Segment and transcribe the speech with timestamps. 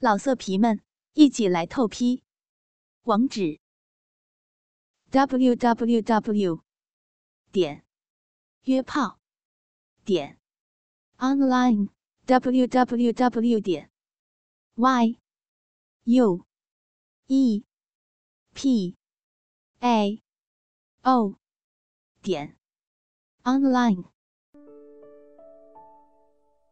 [0.00, 0.80] 老色皮们，
[1.14, 2.22] 一起来透批！
[3.02, 3.58] 网址
[5.10, 6.62] ：w w w
[7.50, 7.84] 点
[8.62, 9.18] 约炮
[10.04, 10.38] 点
[11.16, 11.88] online
[12.26, 13.90] w w w 点
[14.76, 15.18] y
[16.04, 16.46] u
[17.26, 17.64] e
[18.54, 18.96] p
[19.80, 20.22] a
[21.02, 21.34] o
[22.22, 22.56] 点
[23.42, 24.04] online。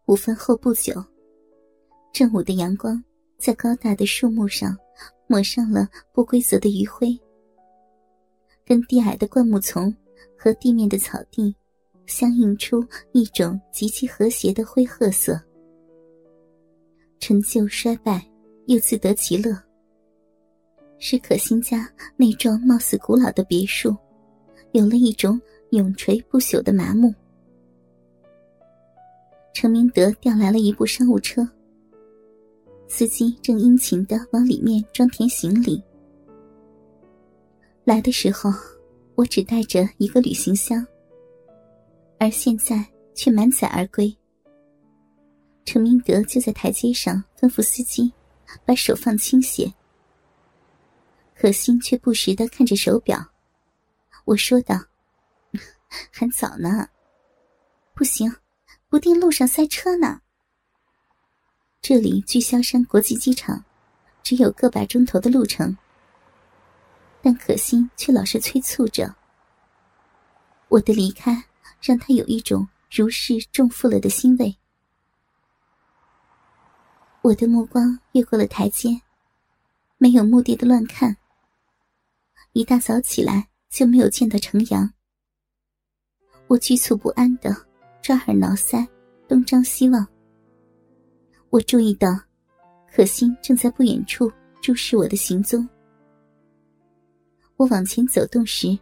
[0.04, 1.06] 午饭后不久，
[2.12, 3.05] 正午的阳光。
[3.38, 4.76] 在高大的树木上
[5.26, 7.18] 抹上了不规则的余晖，
[8.64, 9.94] 跟低矮的灌木丛
[10.36, 11.54] 和地面的草地
[12.06, 15.40] 相映出一种极其和谐的灰褐色。
[17.18, 18.26] 陈旧衰败
[18.66, 19.56] 又自得其乐，
[20.98, 23.96] 使可心家那幢貌似古老的别墅
[24.72, 27.14] 有了一种永垂不朽的麻木。
[29.52, 31.46] 陈明德调来了一部商务车。
[32.88, 35.82] 司机正殷勤的往里面装填行李。
[37.84, 38.50] 来的时候，
[39.14, 40.86] 我只带着一个旅行箱，
[42.18, 42.84] 而现在
[43.14, 44.16] 却满载而归。
[45.64, 48.12] 陈明德就在台阶上吩咐司机，
[48.64, 49.72] 把手放倾斜。
[51.34, 53.32] 可心却不时的看着手表。
[54.24, 54.74] 我说道
[56.10, 56.88] ：“还早呢，
[57.94, 58.32] 不行，
[58.88, 60.20] 不定路上塞车呢。”
[61.88, 63.64] 这里距萧山国际机场
[64.20, 65.78] 只有个把钟头的路程，
[67.22, 69.14] 但可心却老是催促着。
[70.66, 71.44] 我的离开
[71.80, 74.56] 让他有一种如释重负了的欣慰。
[77.22, 79.00] 我的目光越过了台阶，
[79.96, 81.16] 没有目的的乱看。
[82.52, 84.92] 一大早起来就没有见到程阳，
[86.48, 87.56] 我局促不安的
[88.02, 88.84] 抓耳挠腮，
[89.28, 90.04] 东张西望。
[91.50, 92.08] 我注意到，
[92.92, 94.30] 可心正在不远处
[94.60, 95.66] 注视我的行踪。
[97.56, 98.78] 我往前走动时，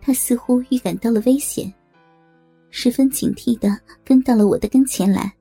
[0.00, 1.72] 他似乎预感到了危险，
[2.70, 3.68] 十分警惕的
[4.04, 5.36] 跟到了我的跟前来，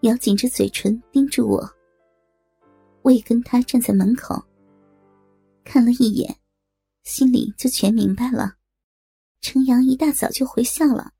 [0.00, 1.70] 咬紧着嘴唇盯住我。
[3.02, 4.44] 我也跟他站在门口，
[5.64, 6.36] 看了一眼，
[7.04, 8.56] 心里就全明白了。
[9.40, 11.12] 程阳一大早就回校了，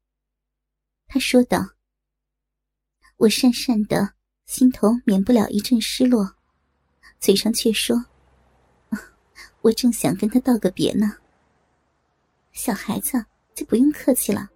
[1.06, 1.64] 他说道
[3.16, 4.12] ：“我讪讪的。”
[4.46, 6.34] 心头免不了一阵失落，
[7.18, 8.04] 嘴上却说
[9.62, 11.16] ：“我正想跟他道个别呢。”
[12.52, 14.48] 小孩子就不用客气了。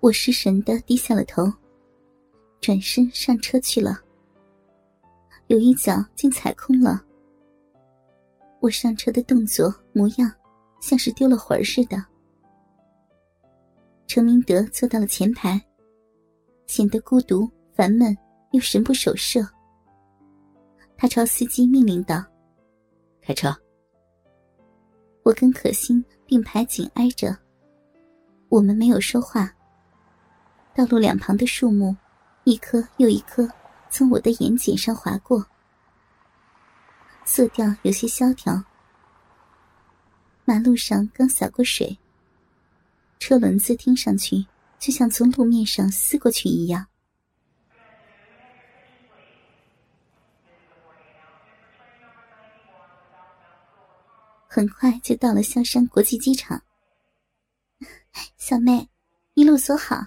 [0.00, 1.52] 我失神的低下了头，
[2.60, 4.00] 转身上车去了。
[5.48, 7.04] 有一脚竟踩空了。
[8.60, 10.32] 我上车的动作模样，
[10.80, 12.04] 像是丢了魂似的。
[14.08, 15.60] 程明德坐到了前排，
[16.66, 17.48] 显得孤独。
[17.76, 18.16] 烦闷
[18.52, 19.46] 又神不守舍，
[20.96, 22.24] 他朝司机命令道
[23.20, 23.54] ：“开车。”
[25.22, 27.36] 我跟可心并排紧挨着，
[28.48, 29.54] 我们没有说话。
[30.74, 31.94] 道路两旁的树木，
[32.44, 33.46] 一棵又一棵，
[33.90, 35.44] 从我的眼睑上划过，
[37.26, 38.64] 色调有些萧条。
[40.46, 41.98] 马路上刚洒过水，
[43.18, 44.46] 车轮子听上去
[44.78, 46.86] 就像从路面上撕过去一样。
[54.56, 56.62] 很快就到了萧山国际机场。
[58.38, 58.88] 小妹，
[59.34, 60.02] 一路走好。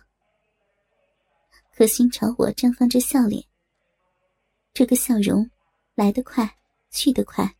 [1.76, 3.46] 可心朝我绽放着笑脸。
[4.74, 5.48] 这个笑容
[5.94, 6.58] 来得快，
[6.90, 7.56] 去得快，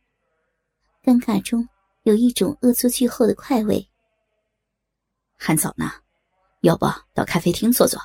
[1.04, 1.68] 尴尬中
[2.02, 3.88] 有一种恶作剧后的快慰。
[5.36, 5.92] 还早呢，
[6.62, 8.00] 要不到咖啡厅坐坐？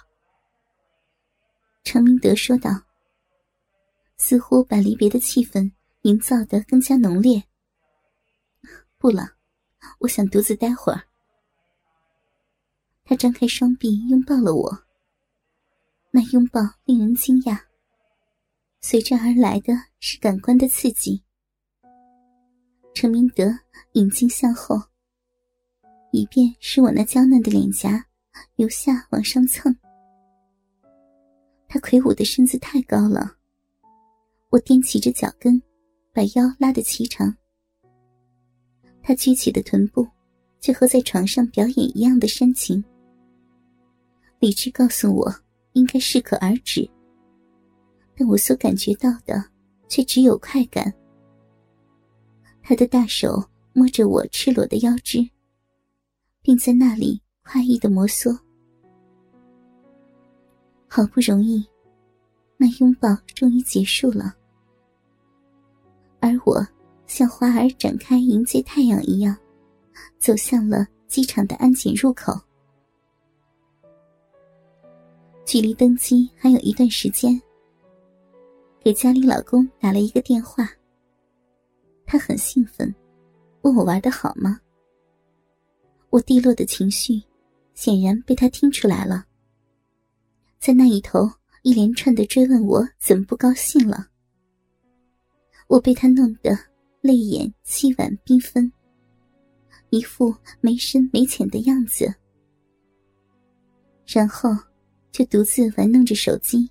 [1.84, 2.70] 程明德说道，
[4.18, 5.72] 似乎把离别的气氛
[6.04, 7.44] 营造得更加浓烈。
[9.06, 9.24] 不了，
[10.00, 11.00] 我想独自待会儿。
[13.04, 14.84] 他张开双臂拥抱了我，
[16.10, 17.60] 那拥抱令人惊讶，
[18.82, 21.24] 随之而来的是感官的刺激。
[22.96, 23.44] 陈明德
[23.92, 24.82] 引颈向后，
[26.12, 28.04] 以便使我那娇嫩的脸颊
[28.56, 29.72] 由下往上蹭。
[31.68, 33.38] 他魁梧的身子太高了，
[34.50, 35.62] 我踮起着脚跟，
[36.12, 37.38] 把腰拉得齐长。
[39.08, 40.08] 他举起的臀部，
[40.60, 42.84] 就和在床上表演一样的煽情。
[44.40, 45.32] 理智告诉我
[45.74, 46.90] 应该适可而止，
[48.18, 49.46] 但我所感觉到的
[49.88, 50.92] 却只有快感。
[52.64, 55.20] 他的大手摸着我赤裸的腰肢，
[56.42, 58.36] 并在那里快意的摩挲。
[60.88, 61.64] 好不容易，
[62.58, 64.34] 那拥抱终于结束了，
[66.20, 66.68] 而我
[67.16, 69.34] 像花儿展开迎接太阳一样，
[70.20, 72.38] 走向了机场的安检入口。
[75.46, 77.42] 距离登机还有一段时间，
[78.84, 80.70] 给家里老公打了一个电话。
[82.06, 82.94] 他很兴奋，
[83.62, 84.60] 问我玩的好吗？
[86.10, 87.24] 我低落的情绪，
[87.76, 89.26] 显然被他听出来了。
[90.60, 91.32] 在那一头
[91.62, 94.06] 一连串的追问我怎么不高兴了，
[95.68, 96.54] 我被他弄得
[97.06, 98.74] 泪眼凄婉缤纷，
[99.92, 102.12] 一副没深没浅的样子，
[104.08, 104.50] 然后
[105.12, 106.68] 就独自玩弄着手机，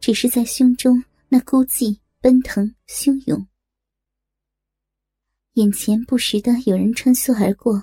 [0.00, 3.46] 只是在胸中那孤寂奔腾汹涌。
[5.54, 7.82] 眼前不时的有人穿梭而过，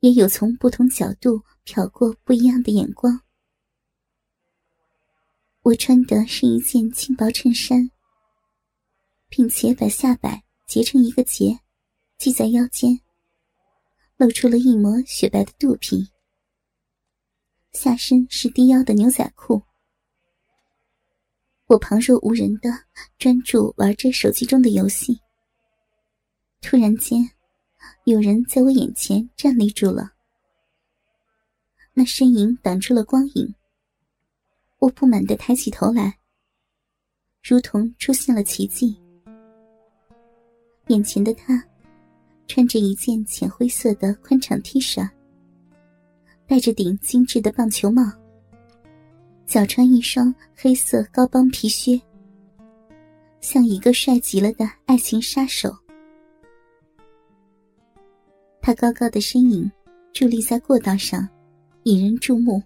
[0.00, 3.20] 也有从不同角度瞟过不一样的眼光。
[5.60, 7.90] 我穿的是一件轻薄衬衫，
[9.28, 11.58] 并且把下摆结成一个结，
[12.18, 13.00] 系在腰间，
[14.16, 16.08] 露出了一抹雪白的肚皮。
[17.72, 19.62] 下身是低腰的牛仔裤。
[21.66, 22.70] 我旁若无人的
[23.18, 25.20] 专注玩着手机中的游戏。
[26.62, 27.28] 突然间，
[28.04, 30.12] 有人在我眼前站立住了。
[31.92, 33.54] 那身影挡住了光影。
[34.78, 36.18] 我不满的抬起头来，
[37.42, 38.96] 如同出现了奇迹。
[40.88, 41.62] 眼前的他，
[42.46, 45.08] 穿着一件浅灰色的宽敞 T 恤，
[46.46, 48.04] 戴着顶精致的棒球帽，
[49.46, 52.00] 脚穿一双黑色高帮皮靴，
[53.40, 55.76] 像一个帅极了的爱情杀手。
[58.60, 59.70] 他高高的身影
[60.12, 61.28] 伫立在过道上，
[61.82, 62.62] 引人注目。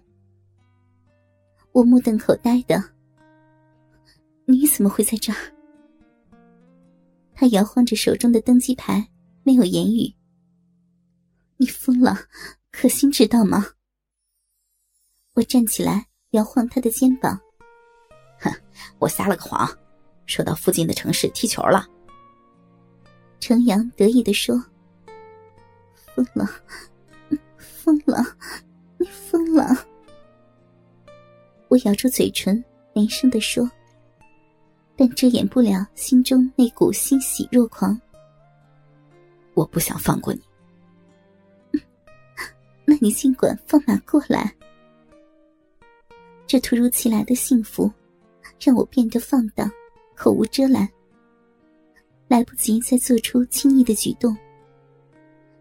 [1.71, 2.83] 我目瞪口呆的，
[4.45, 5.37] 你怎么会在这儿？
[7.41, 9.09] 他摇晃着手中的登机牌，
[9.41, 10.13] 没有言语。
[11.57, 12.15] 你疯了，
[12.71, 13.65] 可心知道吗？
[15.33, 17.41] 我站起来，摇晃他的肩膀。
[18.41, 18.53] 哼，
[18.99, 19.67] 我撒了个谎，
[20.27, 21.87] 说到附近的城市踢球了。
[23.39, 24.63] 程阳得意的说。
[26.13, 26.47] 疯了，
[27.57, 28.23] 疯了，
[28.99, 29.87] 你疯了！
[31.69, 32.63] 我咬住嘴唇，
[32.93, 33.67] 连声的说，
[35.01, 37.99] 但遮掩不了心中那股欣喜若狂。
[39.55, 40.41] 我不想放过你，
[42.85, 44.55] 那你尽管放马过来。
[46.45, 47.91] 这突如其来的幸福，
[48.63, 49.67] 让我变得放荡，
[50.15, 50.87] 口无遮拦，
[52.27, 54.37] 来不及再做出轻易的举动。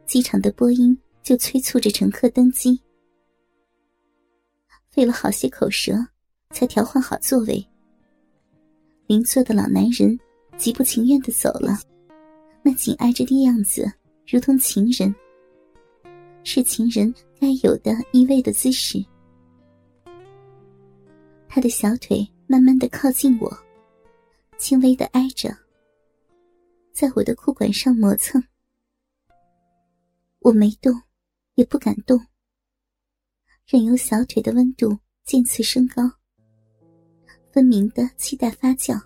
[0.05, 2.79] 机场的播音就催促着乘客登机，
[4.91, 5.95] 费了好些口舌，
[6.51, 7.70] 才调换好座位。
[9.11, 10.17] 邻座的老男人
[10.57, 11.77] 极不情愿的走了，
[12.63, 13.93] 那紧挨着的样子，
[14.25, 15.13] 如同情人，
[16.45, 19.05] 是情人该有的依偎的姿势。
[21.49, 23.53] 他的小腿慢慢的靠近我，
[24.59, 25.53] 轻微的挨着，
[26.93, 28.41] 在我的裤管上磨蹭。
[30.39, 30.95] 我没动，
[31.57, 32.17] 也不敢动，
[33.67, 36.09] 任由小腿的温度渐次升高，
[37.53, 39.01] 分明的期待发酵。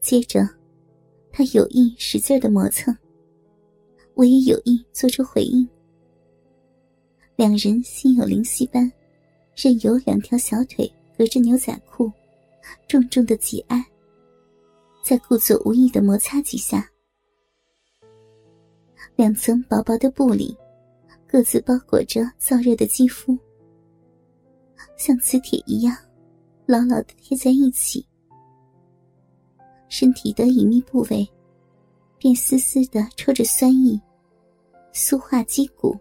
[0.00, 0.48] 接着，
[1.30, 2.96] 他有意使劲的磨蹭，
[4.14, 5.68] 我也有意做出回应。
[7.36, 8.90] 两人心有灵犀般，
[9.54, 12.10] 任由两条小腿隔着牛仔裤，
[12.88, 13.84] 重重的挤压，
[15.04, 16.90] 在故作无意的摩擦几下。
[19.16, 20.56] 两层薄薄的布里，
[21.26, 23.38] 各自包裹着燥热的肌肤，
[24.96, 25.96] 像磁铁一样，
[26.66, 28.06] 牢牢的贴在一起。
[29.88, 31.28] 身体的隐秘部位，
[32.16, 34.00] 便丝丝的抽着酸意，
[34.92, 35.98] 酥化肌骨。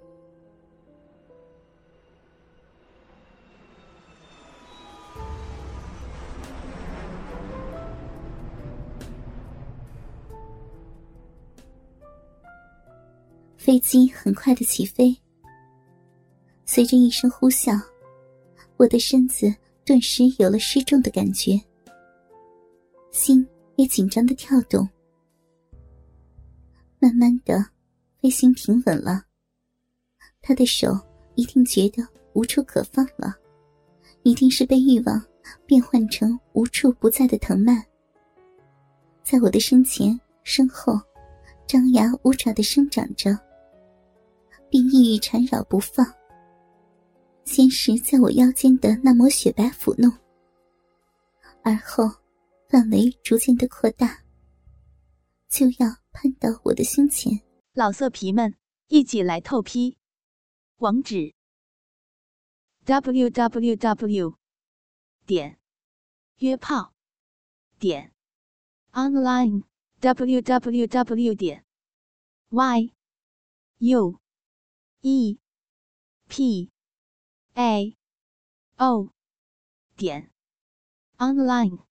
[13.58, 15.16] 飞机很快的起飞，
[16.66, 17.80] 随着一声呼啸，
[18.80, 21.60] 我的身子顿时有了失重的感觉，
[23.12, 23.46] 心
[23.76, 24.88] 也紧张的跳动。
[26.98, 27.62] 慢慢的，
[28.22, 29.26] 飞行平稳了，
[30.42, 30.98] 他的手
[31.36, 33.36] 一定觉得无处可放了，
[34.24, 35.22] 一定是被欲望
[35.66, 37.84] 变换成无处不在的藤蔓，
[39.26, 40.98] 在我的身前身后，
[41.68, 43.38] 张牙舞爪的生长着。
[44.72, 46.06] 并意欲缠绕不放，
[47.50, 50.15] 先是在我腰间的那抹雪白抚弄，
[51.63, 52.22] 而后
[52.68, 54.24] 范围逐渐的扩大，
[55.50, 57.41] 就要攀到我的胸前。
[57.74, 58.56] 老色皮们，
[58.88, 59.98] 一起来透批！
[60.77, 61.34] 网址
[62.86, 64.38] ：w w w
[65.25, 65.58] 点
[66.38, 66.94] 约炮
[67.79, 68.13] 点
[68.91, 69.63] online
[70.00, 71.65] w w w 点
[72.50, 72.94] y
[73.79, 74.20] u
[75.01, 75.39] e
[76.27, 76.72] p
[77.56, 77.96] a.
[78.77, 79.12] O.
[79.98, 80.29] 点。
[81.18, 81.88] Online。